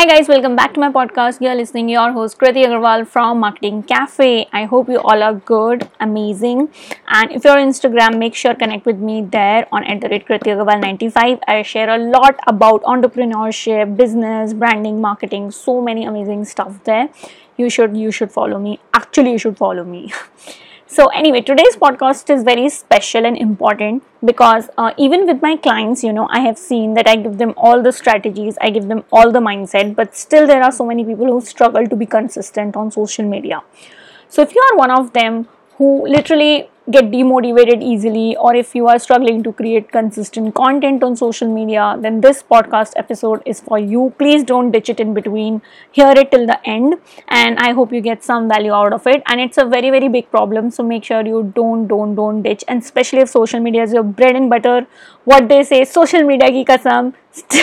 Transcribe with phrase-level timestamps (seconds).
[0.00, 1.42] Hi guys, welcome back to my podcast.
[1.42, 4.48] You're listening your host Kriti Agarwal from Marketing Cafe.
[4.50, 6.70] I hope you all are good, amazing.
[7.08, 10.26] And if you're on Instagram, make sure connect with me there on at the rate
[10.26, 11.40] Kriti Agarwal 95.
[11.46, 17.10] I share a lot about entrepreneurship, business, branding, marketing, so many amazing stuff there.
[17.58, 18.80] You should you should follow me.
[18.94, 20.14] Actually, you should follow me.
[20.92, 26.02] So, anyway, today's podcast is very special and important because uh, even with my clients,
[26.02, 29.04] you know, I have seen that I give them all the strategies, I give them
[29.12, 32.74] all the mindset, but still there are so many people who struggle to be consistent
[32.74, 33.62] on social media.
[34.28, 35.46] So, if you are one of them
[35.80, 41.16] who literally get demotivated easily or if you are struggling to create consistent content on
[41.20, 44.12] social media then this podcast episode is for you.
[44.18, 45.62] Please don't ditch it in between.
[45.92, 46.94] Hear it till the end
[47.28, 49.22] and i hope you get some value out of it.
[49.26, 52.64] And it's a very very big problem so make sure you don't don't don't ditch.
[52.68, 54.86] And especially if social media is your bread and butter
[55.24, 57.14] what they say social media ki kasam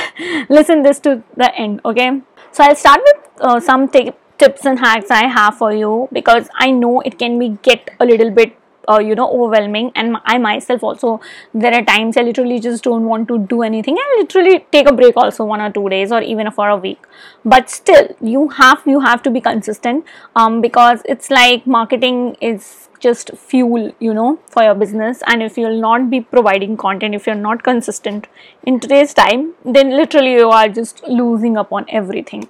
[0.49, 2.21] listen this to the end okay?
[2.51, 6.49] So i'll start with uh, some t- tips and hacks i have for you because
[6.55, 8.57] i know it can be get a little bit
[8.89, 11.19] uh, you know overwhelming and i myself also
[11.53, 13.97] there are times i literally just don't want to do anything.
[13.97, 16.99] I literally take a break also one or two days or even for a week.
[17.43, 22.89] But still you have you have to be consistent um, because it's like marketing is
[22.99, 25.21] just fuel you know for your business.
[25.27, 28.27] And if you'll not be providing content if you're not consistent
[28.63, 32.47] in today's time then literally you are just losing up on everything.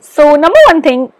[0.00, 1.12] So number one thing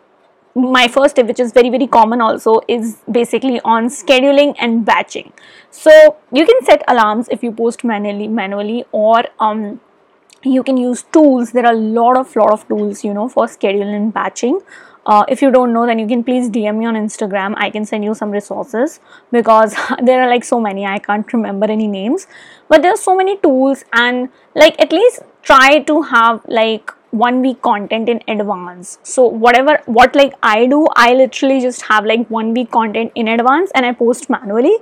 [0.57, 5.33] my first tip which is very very common also is basically on scheduling and batching.
[5.71, 9.81] So you can set alarms if you post manually manually or um,
[10.43, 11.53] you can use tools.
[11.53, 14.61] There are a lot of lot of tools you know for scheduling and batching.
[15.05, 17.55] Uh, if you don't know then you can please dm me on instagram.
[17.59, 18.99] I can send you some resources
[19.31, 20.87] because there are like so many.
[20.87, 22.27] I can't remember any names.
[22.69, 27.43] But there are so many tools and like at least try to have like one
[27.43, 28.99] week content in advance.
[29.03, 33.29] So whatever what like i do i literally just have like one week content in
[33.29, 34.77] advance and i post manually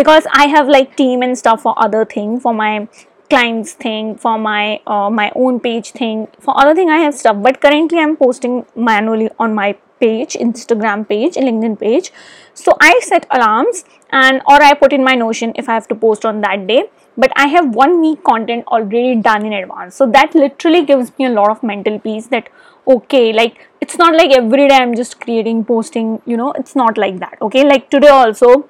[0.00, 2.88] because i have like team and stuff for other thing for my
[3.30, 7.42] clients thing for my uh, my own page thing for other thing i have stuff.
[7.42, 12.12] But currently i'm posting manually on my page instagram page linkedin page.
[12.54, 15.94] So i set alarms and or i put in my notion if i have to
[15.94, 16.82] post on that day
[17.16, 19.94] but I have one week content already done in advance.
[19.94, 22.48] So that literally gives me a lot of mental peace that
[22.86, 26.98] okay, like it's not like every day I'm just creating, posting, you know, it's not
[26.98, 27.38] like that.
[27.40, 28.68] Okay, like today also,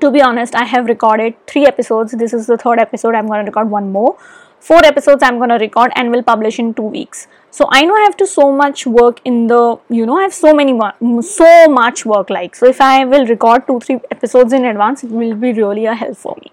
[0.00, 2.12] to be honest, I have recorded three episodes.
[2.12, 4.16] This is the third episode, I'm gonna record one more.
[4.60, 7.26] Four episodes I'm gonna record and will publish in two weeks.
[7.50, 10.32] So I know I have to so much work in the, you know, I have
[10.32, 10.78] so many,
[11.22, 12.54] so much work like.
[12.54, 15.94] So if I will record two, three episodes in advance, it will be really a
[15.94, 16.52] help for me.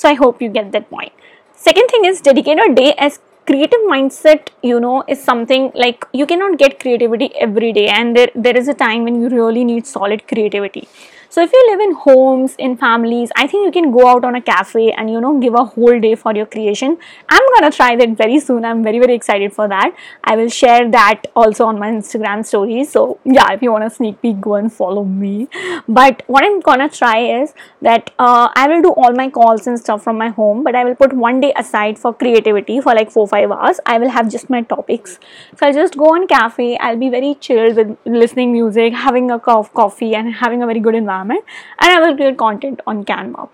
[0.00, 1.12] So I hope you get that point.
[1.54, 3.18] Second thing is dedicate a day as
[3.48, 8.30] creative mindset you know is something like you cannot get creativity every day and there,
[8.34, 10.86] there is a time when you really need solid creativity
[11.32, 14.34] so if you live in homes, in families, I think you can go out on
[14.34, 16.96] a cafe and you know give a whole day for your creation.
[17.28, 18.64] I'm gonna try that very soon.
[18.64, 19.94] I'm very very excited for that.
[20.24, 22.90] I will share that also on my Instagram stories.
[22.90, 25.46] So yeah, if you want a sneak peek, go and follow me.
[25.86, 29.78] But what I'm gonna try is that uh, I will do all my calls and
[29.78, 33.08] stuff from my home, but I will put one day aside for creativity for like
[33.08, 33.78] four five hours.
[33.86, 35.20] I will have just my topics.
[35.56, 36.76] So I'll just go on cafe.
[36.78, 40.66] I'll be very chilled with listening music, having a cup of coffee, and having a
[40.66, 41.44] very good environment environment
[41.78, 43.48] and I will create content on Canva.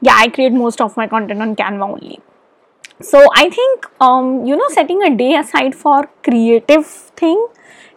[0.00, 2.20] Yeah, I create most of my content on Canva only.
[3.00, 7.46] So I think um, you know setting a day aside for creative thing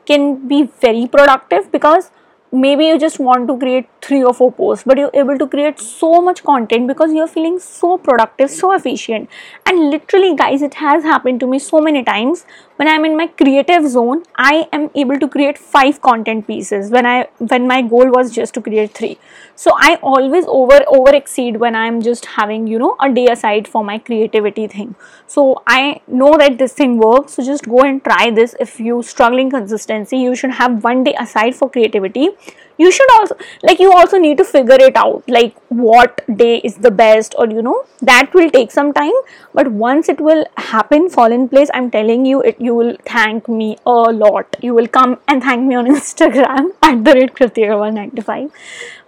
[0.06, 2.12] can be very productive because
[2.52, 5.80] maybe you just want to create three or four posts but you're able to create
[5.80, 9.28] so much content because you're feeling so productive so efficient
[9.66, 12.46] and literally guys it has happened to me so many times
[12.78, 17.06] when i'm in my creative zone i am able to create five content pieces when
[17.06, 17.18] i
[17.52, 19.18] when my goal was just to create three.
[19.56, 23.68] So i always over over exceed when i'm just having you know a day aside
[23.68, 24.96] for my creativity thing.
[25.28, 27.34] So i know that this thing works.
[27.34, 28.56] So just go and try this.
[28.60, 32.30] If you struggling consistency you should have one day aside for creativity
[32.78, 36.76] you should also like you also need to figure it out like what day is
[36.78, 39.14] the best or you know that will take some time.
[39.54, 43.48] But once it will happen fall in place i'm telling you it you will thank
[43.48, 44.56] me a lot.
[44.62, 48.52] You will come and thank me on instagram at the rate kritika195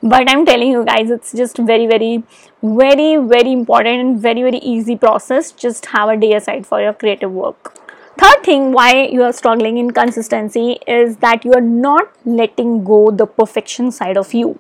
[0.04, 2.24] but i'm telling you guys it's just very very
[2.64, 5.52] very very important and very very easy process.
[5.52, 7.85] Just have a day aside for your creative work
[8.18, 13.12] third thing why you are struggling in consistency is that you are not letting go
[13.12, 14.60] the perfection side of you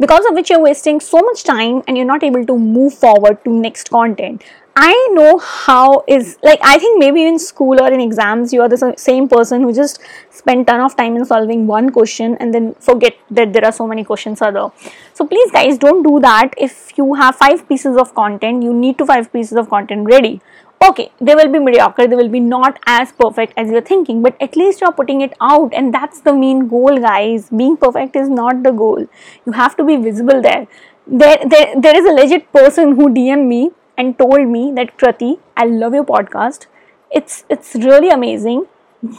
[0.00, 3.42] because of which you're wasting so much time and you're not able to move forward
[3.44, 4.42] to next content
[4.74, 8.68] I know how is like I think maybe in school or in exams you are
[8.70, 10.00] the same person who just
[10.30, 13.86] spend ton of time in solving one question and then forget that there are so
[13.86, 14.70] many questions other.
[15.12, 16.54] So please guys don't do that.
[16.56, 20.40] If you have five pieces of content, you need to five pieces of content ready.
[20.84, 24.34] Okay, they will be mediocre, they will be not as perfect as you're thinking, but
[24.40, 27.50] at least you're putting it out, and that's the main goal, guys.
[27.50, 29.06] Being perfect is not the goal.
[29.46, 30.66] You have to be visible there.
[31.06, 35.38] There, there, there is a legit person who DM me and told me that Krati,
[35.56, 36.66] I love your podcast.
[37.12, 38.66] It's it's really amazing.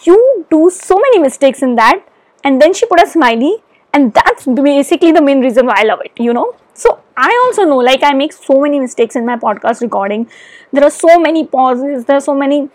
[0.05, 2.03] You do so many mistakes in that,
[2.43, 3.63] and then she put a smiley,
[3.93, 6.11] and that's basically the main reason why I love it.
[6.17, 6.55] You know.
[6.73, 10.29] So I also know, like I make so many mistakes in my podcast recording.
[10.71, 12.05] There are so many pauses.
[12.05, 12.69] There are so many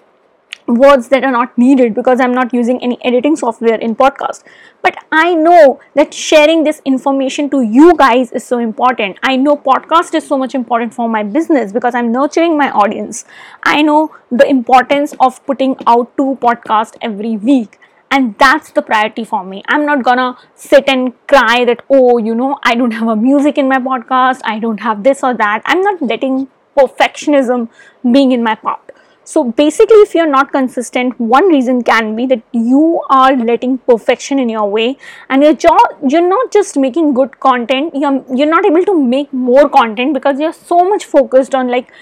[0.69, 4.45] words that are not needed because I'm not using any editing software in podcast.
[4.83, 9.19] But I know that sharing this information to you guys is so important.
[9.23, 13.25] I know podcast is so much important for my business because I'm nurturing my audience.
[13.63, 17.79] I know the importance of putting out two podcasts every week.
[18.11, 19.63] And that's the priority for me.
[19.69, 23.59] I'm not gonna sit and cry that, oh, you know, I don't have a music
[23.59, 25.63] in my podcast, I don't have this or that.
[25.67, 27.69] I'm not letting perfectionism
[28.13, 28.89] being in my part
[29.29, 34.39] so basically, if you're not consistent, one reason can be that you are letting perfection
[34.39, 34.97] in your way,
[35.29, 37.99] and you're jo- you're not just making good content.
[38.05, 41.93] You're you're not able to make more content because you're so much focused on like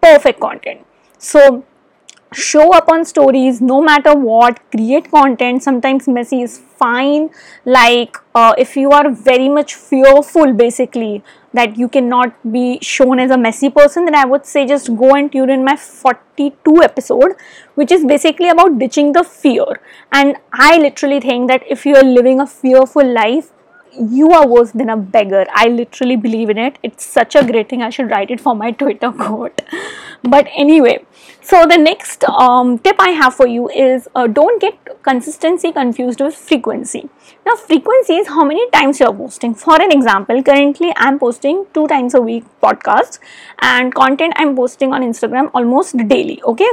[0.00, 0.86] perfect content.
[1.18, 1.64] So
[2.32, 5.62] show up on stories no matter what create content.
[5.62, 7.30] Sometimes messy is fine.
[7.64, 11.22] Like uh, if you are very much fearful basically
[11.52, 15.16] that you cannot be shown as a messy person then i would say just go
[15.16, 17.32] and tune in my 42 episode
[17.74, 19.80] which is basically about ditching the fear.
[20.12, 23.50] And i literally think that if you are living a fearful life
[23.92, 25.46] you are worse than a beggar.
[25.52, 26.78] I literally believe in it.
[26.82, 27.82] It's such a great thing.
[27.82, 29.62] I should write it for my Twitter quote.
[30.22, 31.04] But anyway,
[31.40, 36.20] so the next um, tip I have for you is uh, don't get consistency confused
[36.20, 37.08] with frequency.
[37.46, 39.54] Now, frequency is how many times you're posting.
[39.54, 43.18] For an example, currently I'm posting two times a week podcast
[43.60, 46.42] and content I'm posting on Instagram almost daily.
[46.42, 46.70] Okay,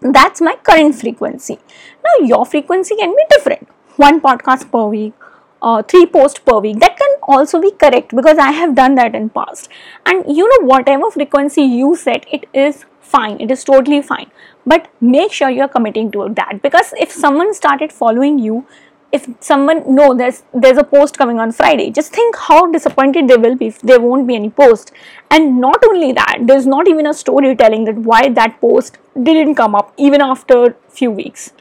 [0.00, 1.58] that's my current frequency.
[2.04, 3.68] Now, your frequency can be different.
[3.96, 5.12] One podcast per week
[5.62, 6.80] uh, three posts per week.
[6.80, 9.68] That can also be correct because i have done that in past.
[10.06, 13.40] And you know whatever frequency you set it is fine.
[13.40, 14.30] It is totally fine.
[14.66, 18.66] But make sure you're committing to that because if someone started following you
[19.12, 23.36] if someone know there's there's a post coming on friday just think how disappointed they
[23.44, 24.92] will be if there won't be any post.
[25.30, 29.56] And not only that there's not even a story telling that why that post didn't
[29.56, 31.52] come up even after few weeks.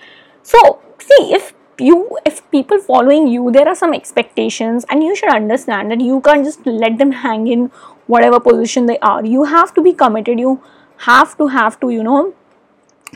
[0.43, 5.29] So see if you if people following you there are some expectations and you should
[5.29, 7.71] understand that you can't just let them hang in
[8.07, 9.25] whatever position they are.
[9.25, 10.39] You have to be committed.
[10.39, 10.61] You
[10.97, 12.33] have to have to you know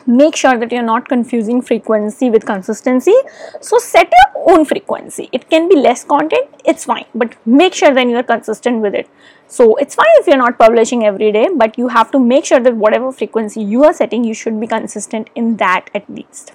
[0.08, 3.16] make sure that you're not confusing frequency with consistency.
[3.62, 5.30] So set your own frequency.
[5.32, 9.10] It can be less content it's fine but make sure then you're consistent with it.
[9.48, 12.60] So it's fine if you're not publishing every day but you have to make sure
[12.60, 16.54] that whatever frequency you are setting you should be consistent in that at least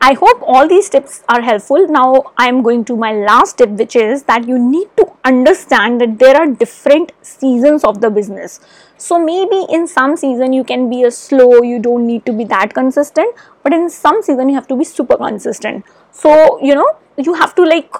[0.00, 1.88] I hope all these tips are helpful.
[1.88, 6.00] Now I am going to my last tip which is that you need to understand
[6.00, 8.60] that there are different seasons of the business.
[8.98, 12.44] So maybe in some season you can be a slow, you don't need to be
[12.44, 15.84] that consistent, but in some season you have to be super consistent.
[16.12, 17.90] So you know you have to like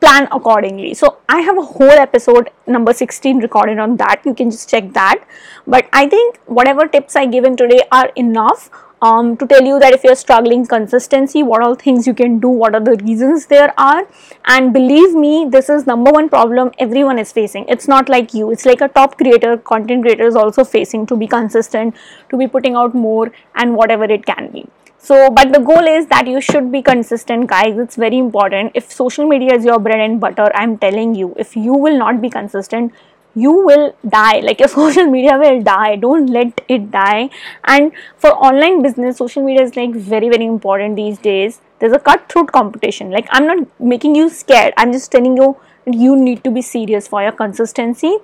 [0.00, 0.94] plan accordingly.
[0.94, 4.22] So I have a whole episode number 16 recorded on that.
[4.24, 5.24] You can just check that.
[5.66, 8.70] But I think whatever tips I given today are enough
[9.02, 12.48] um, to tell you that if you're struggling consistency what all things you can do
[12.48, 14.06] what are the reasons there are.
[14.46, 17.66] And believe me this is number one problem everyone is facing.
[17.68, 18.50] It's not like you.
[18.50, 21.94] It's like a top creator content creator is also facing to be consistent
[22.30, 24.66] to be putting out more and whatever it can be.
[24.98, 27.78] So but the goal is that you should be consistent guys.
[27.78, 28.72] It's very important.
[28.74, 32.20] If social media is your bread and butter i'm telling you if you will not
[32.20, 32.92] be consistent
[33.36, 34.40] you will die.
[34.40, 37.30] Like your social media will die don't let it die.
[37.64, 41.60] And for online business social media is like very very important these days.
[41.78, 43.10] There's a cutthroat competition.
[43.10, 44.74] Like i'm not making you scared.
[44.76, 48.16] I'm just telling you you need to be serious for your consistency.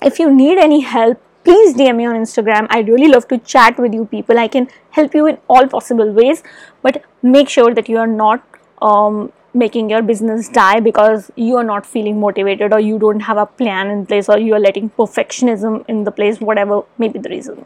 [0.00, 2.66] If you need any help please dm me on instagram.
[2.76, 4.38] I really love to chat with you people.
[4.38, 6.42] I can help you in all possible ways.
[6.82, 8.42] But make sure that you are not
[8.82, 13.38] um, making your business die because you are not feeling motivated or you don't have
[13.38, 17.18] a plan in place or you are letting perfectionism in the place whatever may be
[17.18, 17.64] the reason.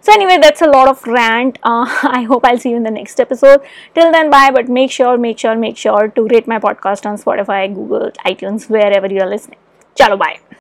[0.00, 1.58] So anyway that's a lot of rant.
[1.62, 3.60] Uh, i hope i'll see you in the next episode.
[3.94, 7.16] Till then bye but make sure make sure make sure to rate my podcast on
[7.16, 9.58] spotify google itunes wherever you are listening.
[9.96, 10.40] Chalo bye